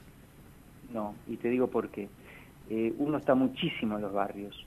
No, 0.93 1.15
y 1.27 1.37
te 1.37 1.49
digo 1.49 1.69
por 1.69 1.89
qué. 1.89 2.09
Eh, 2.71 2.95
uno 2.99 3.19
está 3.19 3.35
muchísimo 3.35 3.97
en 3.97 4.03
los 4.03 4.13
barrios. 4.13 4.65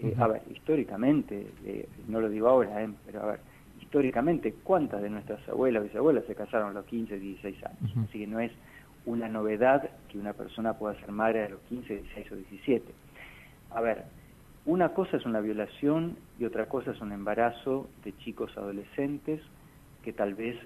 Eh, 0.00 0.14
a 0.18 0.26
ver, 0.26 0.42
históricamente, 0.50 1.46
eh, 1.64 1.88
no 2.08 2.20
lo 2.20 2.30
digo 2.30 2.48
ahora, 2.48 2.86
pero 3.04 3.22
a 3.22 3.26
ver, 3.26 3.40
históricamente, 3.80 4.54
¿cuántas 4.62 5.02
de 5.02 5.10
nuestras 5.10 5.46
abuelas, 5.48 5.82
bisabuelas 5.82 6.24
se 6.26 6.34
casaron 6.34 6.70
a 6.70 6.72
los 6.72 6.86
15, 6.86 7.18
16 7.18 7.56
años? 7.64 7.96
Así 8.08 8.18
que 8.20 8.26
no 8.26 8.40
es 8.40 8.52
una 9.04 9.28
novedad 9.28 9.90
que 10.08 10.18
una 10.18 10.32
persona 10.32 10.74
pueda 10.74 10.98
ser 11.00 11.12
madre 11.12 11.44
a 11.44 11.48
los 11.50 11.60
15, 11.68 11.96
16 11.96 12.32
o 12.32 12.36
17. 12.36 12.84
A 13.72 13.80
ver, 13.80 14.04
una 14.64 14.90
cosa 14.90 15.16
es 15.16 15.26
una 15.26 15.40
violación 15.40 16.16
y 16.38 16.44
otra 16.44 16.66
cosa 16.66 16.92
es 16.92 17.00
un 17.00 17.12
embarazo 17.12 17.88
de 18.04 18.16
chicos 18.18 18.56
adolescentes 18.56 19.40
que 20.02 20.12
tal 20.12 20.34
vez 20.34 20.56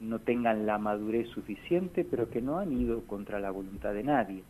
no 0.00 0.18
tengan 0.20 0.66
la 0.66 0.78
madurez 0.78 1.28
suficiente, 1.28 2.04
pero 2.04 2.30
que 2.30 2.40
no 2.40 2.58
han 2.58 2.72
ido 2.72 3.02
contra 3.02 3.40
la 3.40 3.50
voluntad 3.50 3.94
de 3.94 4.04
nadie. 4.04 4.42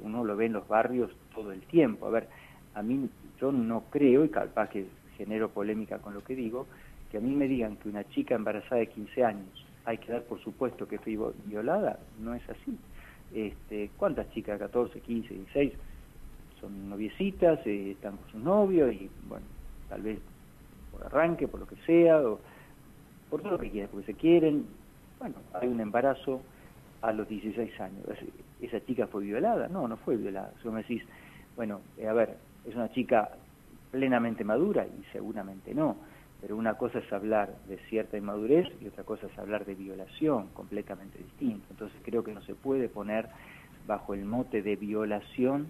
Uno 0.00 0.24
lo 0.24 0.36
ve 0.36 0.46
en 0.46 0.54
los 0.54 0.66
barrios 0.66 1.10
todo 1.34 1.52
el 1.52 1.60
tiempo. 1.62 2.06
A 2.06 2.10
ver, 2.10 2.28
a 2.74 2.82
mí 2.82 3.08
yo 3.40 3.52
no 3.52 3.84
creo, 3.90 4.24
y 4.24 4.28
capaz 4.28 4.70
que 4.70 4.86
genero 5.16 5.48
polémica 5.50 5.98
con 5.98 6.14
lo 6.14 6.22
que 6.22 6.34
digo, 6.34 6.66
que 7.10 7.18
a 7.18 7.20
mí 7.20 7.34
me 7.34 7.48
digan 7.48 7.76
que 7.76 7.88
una 7.88 8.04
chica 8.08 8.34
embarazada 8.34 8.80
de 8.80 8.88
15 8.88 9.24
años 9.24 9.66
hay 9.84 9.98
que 9.98 10.12
dar 10.12 10.22
por 10.24 10.38
supuesto 10.40 10.86
que 10.86 10.98
fue 10.98 11.16
violada, 11.46 11.98
no 12.20 12.34
es 12.34 12.42
así. 12.50 12.76
Este, 13.34 13.90
¿Cuántas 13.96 14.30
chicas, 14.32 14.58
14, 14.58 15.00
15, 15.00 15.34
16, 15.34 15.72
son 16.60 16.90
noviecitas, 16.90 17.58
eh, 17.66 17.92
están 17.92 18.16
con 18.18 18.30
sus 18.30 18.42
novios 18.42 18.92
y, 18.92 19.08
bueno, 19.26 19.46
tal 19.88 20.02
vez 20.02 20.18
por 20.92 21.06
arranque, 21.06 21.48
por 21.48 21.60
lo 21.60 21.66
que 21.66 21.76
sea, 21.86 22.20
o 22.20 22.38
por 23.28 23.42
todo 23.42 23.52
lo 23.52 23.58
que 23.58 23.70
quieran, 23.70 23.90
porque 23.90 24.06
se 24.06 24.14
quieren, 24.14 24.66
bueno, 25.18 25.36
hay 25.54 25.68
un 25.68 25.80
embarazo 25.80 26.42
a 27.02 27.12
los 27.12 27.28
16 27.28 27.80
años. 27.80 28.04
¿Esa 28.60 28.84
chica 28.84 29.06
fue 29.06 29.24
violada? 29.24 29.68
No, 29.68 29.86
no 29.86 29.96
fue 29.96 30.16
violada. 30.16 30.52
Si 30.62 30.68
me 30.68 30.82
decís, 30.82 31.02
bueno, 31.56 31.80
eh, 31.96 32.08
a 32.08 32.12
ver, 32.12 32.38
es 32.64 32.74
una 32.74 32.90
chica 32.92 33.30
plenamente 33.90 34.44
madura 34.44 34.86
y 34.86 35.04
seguramente 35.12 35.74
no 35.74 35.96
pero 36.40 36.56
una 36.56 36.74
cosa 36.74 37.00
es 37.00 37.12
hablar 37.12 37.56
de 37.66 37.78
cierta 37.88 38.16
inmadurez 38.16 38.66
y 38.80 38.86
otra 38.86 39.04
cosa 39.04 39.26
es 39.26 39.38
hablar 39.38 39.64
de 39.64 39.74
violación, 39.74 40.48
completamente 40.48 41.18
distinto. 41.18 41.66
Entonces 41.70 42.00
creo 42.04 42.22
que 42.22 42.32
no 42.32 42.42
se 42.42 42.54
puede 42.54 42.88
poner 42.88 43.28
bajo 43.86 44.14
el 44.14 44.24
mote 44.24 44.62
de 44.62 44.76
violación 44.76 45.68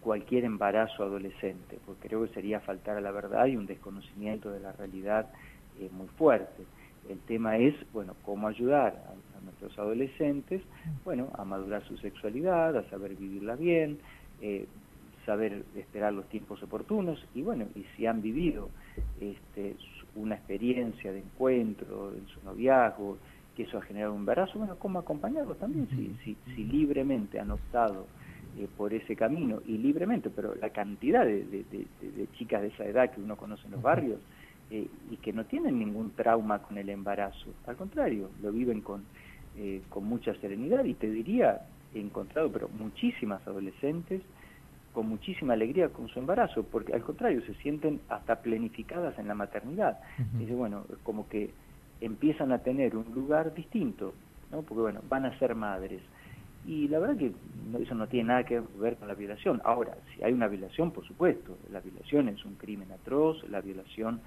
cualquier 0.00 0.44
embarazo 0.44 1.04
adolescente, 1.04 1.78
porque 1.86 2.08
creo 2.08 2.24
que 2.24 2.34
sería 2.34 2.60
faltar 2.60 2.96
a 2.96 3.00
la 3.00 3.10
verdad 3.10 3.46
y 3.46 3.56
un 3.56 3.66
desconocimiento 3.66 4.50
de 4.50 4.60
la 4.60 4.72
realidad 4.72 5.30
eh, 5.78 5.88
muy 5.90 6.08
fuerte. 6.08 6.64
El 7.08 7.18
tema 7.20 7.56
es, 7.56 7.74
bueno, 7.92 8.14
cómo 8.24 8.48
ayudar 8.48 9.02
a, 9.06 9.38
a, 9.38 9.40
nuestros 9.44 9.78
adolescentes, 9.78 10.62
bueno, 11.04 11.28
a 11.34 11.44
madurar 11.44 11.82
su 11.84 11.96
sexualidad, 11.98 12.76
a 12.76 12.88
saber 12.90 13.16
vivirla 13.16 13.56
bien, 13.56 13.98
eh, 14.40 14.66
saber 15.26 15.64
esperar 15.76 16.12
los 16.12 16.28
tiempos 16.28 16.62
oportunos 16.62 17.24
y 17.34 17.42
bueno, 17.42 17.66
y 17.74 17.84
si 17.96 18.06
han 18.06 18.22
vivido 18.22 18.70
este, 19.20 19.76
una 20.14 20.34
experiencia 20.36 21.12
de 21.12 21.18
encuentro 21.18 22.12
en 22.12 22.26
su 22.28 22.42
noviazgo, 22.44 23.18
que 23.56 23.64
eso 23.64 23.78
ha 23.78 23.82
generado 23.82 24.12
un 24.12 24.20
embarazo, 24.20 24.58
bueno, 24.58 24.76
¿cómo 24.78 24.98
acompañarlos 24.98 25.58
también? 25.58 25.88
Si, 25.90 26.16
si, 26.24 26.36
si 26.54 26.64
libremente 26.64 27.38
han 27.38 27.50
optado 27.50 28.06
eh, 28.58 28.66
por 28.76 28.92
ese 28.92 29.14
camino, 29.14 29.60
y 29.66 29.78
libremente, 29.78 30.30
pero 30.30 30.54
la 30.54 30.70
cantidad 30.70 31.24
de, 31.24 31.44
de, 31.44 31.86
chicas 32.32 32.62
de 32.62 32.68
esa 32.68 32.84
edad 32.84 33.10
que 33.10 33.20
uno 33.20 33.36
conoce 33.36 33.64
en 33.66 33.72
los 33.72 33.82
barrios, 33.82 34.18
eh, 34.70 34.86
y 35.10 35.16
que 35.16 35.32
no 35.32 35.44
tienen 35.44 35.78
ningún 35.78 36.10
trauma 36.12 36.60
con 36.60 36.78
el 36.78 36.88
embarazo, 36.88 37.50
al 37.66 37.76
contrario, 37.76 38.30
lo 38.42 38.52
viven 38.52 38.80
con, 38.80 39.04
eh, 39.56 39.82
con 39.88 40.04
mucha 40.04 40.34
serenidad, 40.34 40.84
y 40.84 40.94
te 40.94 41.10
diría, 41.10 41.62
he 41.94 42.00
encontrado, 42.00 42.50
pero 42.52 42.68
muchísimas 42.68 43.46
adolescentes, 43.46 44.22
con 44.92 45.08
muchísima 45.08 45.52
alegría 45.52 45.88
con 45.88 46.08
su 46.08 46.18
embarazo, 46.18 46.64
porque 46.64 46.92
al 46.92 47.02
contrario, 47.02 47.42
se 47.42 47.54
sienten 47.54 48.00
hasta 48.08 48.42
planificadas 48.42 49.18
en 49.18 49.28
la 49.28 49.34
maternidad. 49.34 49.98
Dice, 50.38 50.54
bueno, 50.54 50.84
como 51.04 51.28
que 51.28 51.50
empiezan 52.00 52.52
a 52.52 52.58
tener 52.58 52.96
un 52.96 53.06
lugar 53.14 53.54
distinto, 53.54 54.14
¿no? 54.50 54.62
porque 54.62 54.80
bueno, 54.80 55.00
van 55.08 55.26
a 55.26 55.38
ser 55.38 55.54
madres. 55.54 56.00
Y 56.66 56.88
la 56.88 56.98
verdad 56.98 57.16
que 57.16 57.32
eso 57.82 57.94
no 57.94 58.06
tiene 58.06 58.28
nada 58.28 58.44
que 58.44 58.60
ver 58.78 58.96
con 58.96 59.08
la 59.08 59.14
violación. 59.14 59.62
Ahora, 59.64 59.96
si 60.14 60.22
hay 60.22 60.32
una 60.32 60.46
violación, 60.46 60.90
por 60.90 61.06
supuesto, 61.06 61.56
la 61.72 61.80
violación 61.80 62.28
es 62.28 62.44
un 62.44 62.54
crimen 62.54 62.90
atroz, 62.92 63.48
la 63.48 63.60
violación 63.60 64.20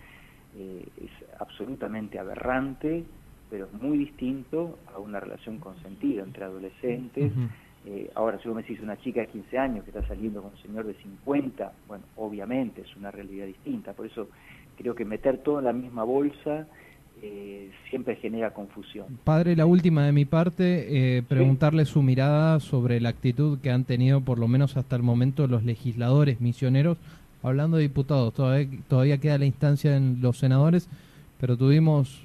eh, 0.58 0.86
es 0.98 1.12
absolutamente 1.40 2.20
aberrante, 2.20 3.04
pero 3.50 3.66
es 3.66 3.82
muy 3.82 3.98
distinto 3.98 4.80
a 4.94 5.00
una 5.00 5.20
relación 5.20 5.60
consentida 5.60 6.24
entre 6.24 6.46
adolescentes. 6.46 7.32
Eh, 7.86 8.10
ahora, 8.16 8.40
si 8.40 8.48
vos 8.48 8.56
me 8.56 8.62
decís 8.62 8.80
una 8.82 8.98
chica 8.98 9.22
de 9.22 9.28
15 9.28 9.58
años 9.58 9.84
que 9.84 9.92
está 9.92 10.08
saliendo 10.08 10.42
con 10.42 10.52
un 10.52 10.58
señor 10.60 10.86
de 10.86 10.94
50, 10.94 11.74
bueno, 11.88 12.04
obviamente 12.16 12.82
es 12.82 12.96
una 12.96 13.12
realidad 13.12 13.46
distinta. 13.46 13.94
Por 13.94 14.06
eso 14.06 14.30
creo 14.78 14.96
que 14.96 15.06
meter 15.06 15.40
todo 15.40 15.60
en 15.60 15.66
la 15.66 15.74
misma 15.74 16.04
bolsa 16.04 16.68
eh, 17.22 17.72
siempre 17.90 18.16
genera 18.18 18.54
confusión. 18.54 19.06
Padre, 19.24 19.56
la 19.56 19.66
última 19.66 20.06
de 20.06 20.12
mi 20.12 20.26
parte, 20.26 21.18
eh, 21.18 21.24
preguntarle 21.24 21.86
su 21.86 22.02
mirada 22.02 22.60
sobre 22.60 23.00
la 23.00 23.10
actitud 23.10 23.60
que 23.60 23.72
han 23.72 23.86
tenido, 23.86 24.22
por 24.22 24.40
lo 24.40 24.48
menos 24.48 24.76
hasta 24.76 24.96
el 24.96 25.04
momento, 25.04 25.48
los 25.48 25.64
legisladores 25.64 26.42
misioneros. 26.42 26.98
Hablando 27.44 27.78
de 27.78 27.84
diputados, 27.84 28.34
todavía, 28.34 28.70
todavía 28.88 29.18
queda 29.20 29.38
la 29.38 29.46
instancia 29.46 29.96
en 29.96 30.20
los 30.22 30.38
senadores, 30.40 30.88
pero 31.40 31.58
tuvimos 31.58 32.24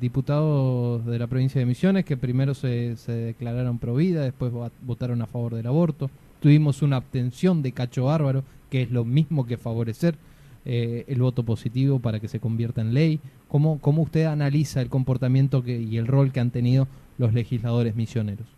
diputados 0.00 1.04
de 1.06 1.18
la 1.18 1.26
provincia 1.26 1.60
de 1.60 1.66
Misiones 1.66 2.04
que 2.04 2.16
primero 2.16 2.54
se, 2.54 2.96
declararon 3.06 3.78
pro 3.78 3.94
vida, 3.94 4.22
después 4.22 4.52
votaron 4.82 5.22
a 5.22 5.26
favor 5.26 5.54
del 5.54 5.66
aborto. 5.66 6.10
Tuvimos 6.40 6.82
una 6.82 6.96
abstención 6.96 7.62
de 7.62 7.72
Cacho 7.72 8.04
Bárbaro, 8.04 8.44
que 8.70 8.82
es 8.82 8.90
lo 8.90 9.04
mismo 9.04 9.46
que 9.46 9.56
favorecer 9.56 10.16
eh, 10.64 11.04
el 11.08 11.20
voto 11.20 11.42
positivo 11.42 11.98
para 12.00 12.20
que 12.20 12.28
se 12.28 12.40
convierta 12.40 12.80
en 12.80 12.94
ley. 12.94 13.20
¿Cómo, 13.48 13.78
cómo 13.80 14.02
usted 14.02 14.26
analiza 14.26 14.80
el 14.80 14.88
comportamiento 14.88 15.62
que, 15.62 15.80
y 15.80 15.96
el 15.96 16.06
rol 16.06 16.32
que 16.32 16.40
han 16.40 16.50
tenido 16.50 16.88
los 17.18 17.32
legisladores 17.32 17.94
misioneros? 17.94 18.57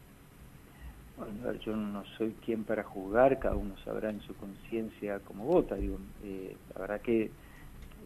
Bueno, 1.21 1.53
yo 1.61 1.77
no 1.77 2.03
soy 2.17 2.35
quien 2.43 2.65
para 2.65 2.83
juzgar, 2.83 3.39
cada 3.39 3.55
uno 3.55 3.77
sabrá 3.85 4.09
en 4.09 4.23
su 4.23 4.35
conciencia 4.37 5.21
cómo 5.21 5.45
vota. 5.45 5.75
Digo, 5.75 5.99
eh, 6.25 6.57
la 6.75 6.81
verdad 6.81 7.03
que 7.03 7.31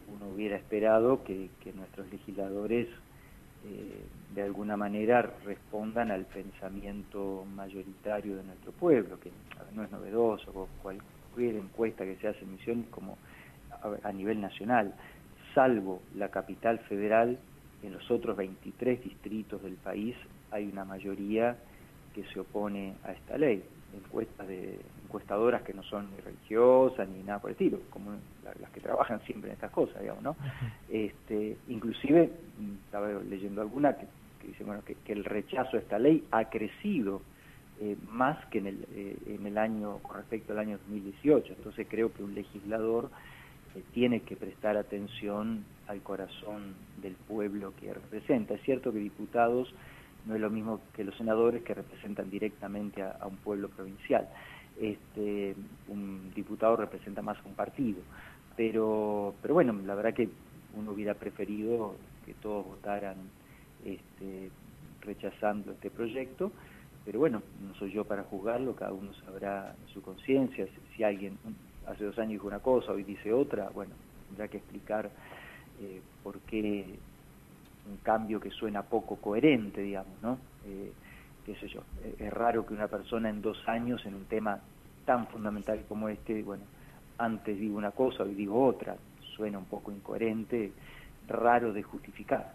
uno 0.08 0.34
hubiera 0.34 0.56
esperado 0.56 1.22
que, 1.22 1.48
nuestros 1.76 2.10
legisladores 2.10 2.88
eh, 3.66 4.04
de 4.34 4.42
alguna 4.42 4.76
manera 4.76 5.30
respondan 5.44 6.10
al 6.10 6.24
pensamiento 6.24 7.46
mayoritario 7.54 8.34
de 8.36 8.42
nuestro 8.42 8.72
pueblo, 8.72 9.20
que 9.20 9.30
no 9.74 9.84
es 9.84 9.92
novedoso, 9.92 10.68
cualquier 10.82 11.54
encuesta 11.54 12.04
que 12.04 12.16
se 12.16 12.26
hace 12.26 12.40
en 12.40 12.50
Misiones 12.50 12.88
como 12.88 13.16
a, 14.02 14.10
nivel 14.10 14.40
nacional, 14.40 14.92
salvo 15.54 16.02
la 16.16 16.30
capital 16.30 16.80
federal, 16.80 17.38
en 17.84 17.92
los 17.92 18.10
otros 18.10 18.36
23 18.36 19.04
distritos 19.04 19.62
del 19.62 19.74
país 19.74 20.16
hay 20.50 20.66
una 20.66 20.84
mayoría 20.84 21.56
que 22.14 22.24
se 22.32 22.40
opone 22.40 22.94
a 23.04 23.12
esta 23.12 23.36
ley. 23.36 23.62
Encuestas 23.94 24.48
de 24.48 24.78
encuestadoras 25.04 25.62
que 25.62 25.72
no 25.72 25.82
son 25.84 26.10
ni 26.10 26.20
religiosas 26.20 27.08
ni 27.08 27.22
nada 27.22 27.38
por 27.40 27.50
el 27.50 27.52
estilo, 27.52 27.78
como 27.90 28.12
las 28.60 28.70
que 28.70 28.80
trabajan 28.80 29.20
siempre 29.22 29.50
en 29.50 29.54
estas 29.54 29.70
cosas, 29.70 30.00
digamos, 30.00 30.22
¿no? 30.22 30.36
Este, 30.88 31.56
inclusive, 31.68 32.30
estaba 32.86 33.08
leyendo 33.28 33.60
alguna 33.60 33.94
que, 33.94 34.06
dice, 34.46 34.64
bueno, 34.64 34.82
que, 34.84 34.96
el 35.12 35.24
rechazo 35.24 35.76
a 35.76 35.80
esta 35.80 35.98
ley 35.98 36.24
ha 36.32 36.46
crecido 36.46 37.22
eh, 37.80 37.96
más 38.10 38.44
que 38.46 38.58
en 38.58 38.66
el, 38.66 38.86
eh, 38.92 39.16
en 39.26 39.46
el 39.46 39.58
año, 39.58 39.98
con 39.98 40.16
respecto 40.16 40.52
al 40.52 40.60
año 40.60 40.78
2018. 40.78 41.54
Entonces 41.56 41.86
creo 41.88 42.12
que 42.12 42.22
un 42.22 42.34
legislador 42.34 43.10
eh, 43.74 43.82
tiene 43.92 44.20
que 44.20 44.36
prestar 44.36 44.76
atención 44.76 45.64
al 45.86 46.00
corazón 46.02 46.74
del 47.02 47.14
pueblo 47.14 47.72
que 47.80 47.92
representa. 47.92 48.54
Es 48.54 48.62
cierto 48.62 48.92
que 48.92 48.98
diputados 48.98 49.72
no 50.26 50.34
es 50.34 50.40
lo 50.40 50.50
mismo 50.50 50.80
que 50.94 51.04
los 51.04 51.16
senadores 51.16 51.62
que 51.62 51.74
representan 51.74 52.30
directamente 52.30 53.02
a 53.02 53.26
un 53.26 53.36
pueblo 53.36 53.68
provincial. 53.68 54.28
Este, 54.80 55.54
un 55.88 56.32
diputado 56.34 56.76
representa 56.76 57.22
más 57.22 57.38
a 57.38 57.48
un 57.48 57.54
partido. 57.54 58.00
pero, 58.56 59.34
pero 59.42 59.54
bueno, 59.54 59.72
la 59.84 59.94
verdad 59.94 60.14
que 60.14 60.28
uno 60.76 60.92
hubiera 60.92 61.14
preferido 61.14 61.94
que 62.24 62.34
todos 62.34 62.66
votaran 62.66 63.16
este, 63.84 64.50
rechazando 65.02 65.72
este 65.72 65.90
proyecto, 65.90 66.50
pero 67.04 67.18
bueno, 67.18 67.42
no 67.66 67.74
soy 67.74 67.92
yo 67.92 68.04
para 68.04 68.22
juzgarlo, 68.24 68.74
cada 68.74 68.92
uno 68.92 69.12
sabrá 69.24 69.74
su 69.92 70.00
conciencia, 70.02 70.66
si, 70.96 71.04
alguien 71.04 71.36
hace 71.86 72.04
dos 72.04 72.18
años 72.18 72.32
dijo 72.32 72.46
una 72.46 72.60
cosa, 72.60 72.92
hoy 72.92 73.02
dice 73.04 73.32
otra, 73.32 73.68
bueno, 73.70 73.92
tendrá 74.28 74.48
que 74.48 74.56
explicar 74.56 75.10
eh, 75.80 76.00
por 76.22 76.38
qué 76.40 76.98
un 77.86 77.98
cambio 77.98 78.40
que 78.40 78.50
suena 78.50 78.82
poco 78.82 79.16
coherente, 79.16 79.80
digamos, 79.80 80.20
¿no? 80.22 80.38
Eh, 80.66 80.92
qué 81.44 81.54
sé 81.56 81.68
yo, 81.68 81.82
es 82.18 82.32
raro 82.32 82.64
que 82.64 82.72
una 82.72 82.88
persona 82.88 83.28
en 83.28 83.42
dos 83.42 83.62
años 83.66 84.04
en 84.06 84.14
un 84.14 84.24
tema 84.24 84.58
tan 85.04 85.26
fundamental 85.26 85.84
como 85.86 86.08
este, 86.08 86.42
bueno, 86.42 86.64
antes 87.18 87.58
digo 87.58 87.76
una 87.76 87.90
cosa, 87.90 88.22
hoy 88.22 88.34
digo 88.34 88.64
otra, 88.64 88.96
suena 89.36 89.58
un 89.58 89.66
poco 89.66 89.92
incoherente, 89.92 90.72
raro 91.28 91.72
de 91.72 91.82
justificar. 91.82 92.54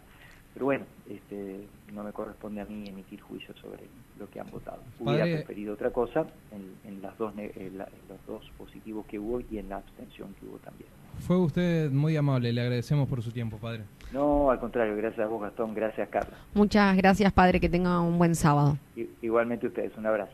Pero 0.53 0.65
bueno, 0.65 0.85
este, 1.09 1.67
no 1.93 2.03
me 2.03 2.11
corresponde 2.11 2.61
a 2.61 2.65
mí 2.65 2.87
emitir 2.87 3.21
juicio 3.21 3.53
sobre 3.55 3.83
lo 4.19 4.29
que 4.29 4.39
han 4.39 4.49
votado. 4.49 4.81
Hubiera 4.99 5.23
preferido 5.23 5.73
otra 5.73 5.91
cosa 5.91 6.25
en, 6.51 7.01
las 7.01 7.17
dos, 7.17 7.33
en 7.37 7.77
los 7.77 8.25
dos 8.27 8.51
positivos 8.57 9.05
que 9.05 9.19
hubo 9.19 9.41
y 9.51 9.57
en 9.57 9.69
la 9.69 9.77
abstención 9.77 10.33
que 10.39 10.45
hubo 10.45 10.57
también. 10.57 10.89
Fue 11.19 11.37
usted 11.37 11.91
muy 11.91 12.15
amable, 12.15 12.51
le 12.51 12.61
agradecemos 12.61 13.07
por 13.07 13.21
su 13.21 13.31
tiempo, 13.31 13.57
padre. 13.57 13.83
No, 14.11 14.49
al 14.51 14.59
contrario, 14.59 14.95
gracias 14.95 15.25
a 15.25 15.29
vos, 15.29 15.41
Gastón, 15.41 15.73
gracias, 15.73 16.09
Carla. 16.09 16.37
Muchas 16.53 16.95
gracias, 16.97 17.31
padre, 17.31 17.59
que 17.59 17.69
tenga 17.69 17.99
un 18.01 18.17
buen 18.17 18.35
sábado. 18.35 18.77
igualmente 19.21 19.67
ustedes, 19.67 19.95
un 19.97 20.05
abrazo. 20.05 20.33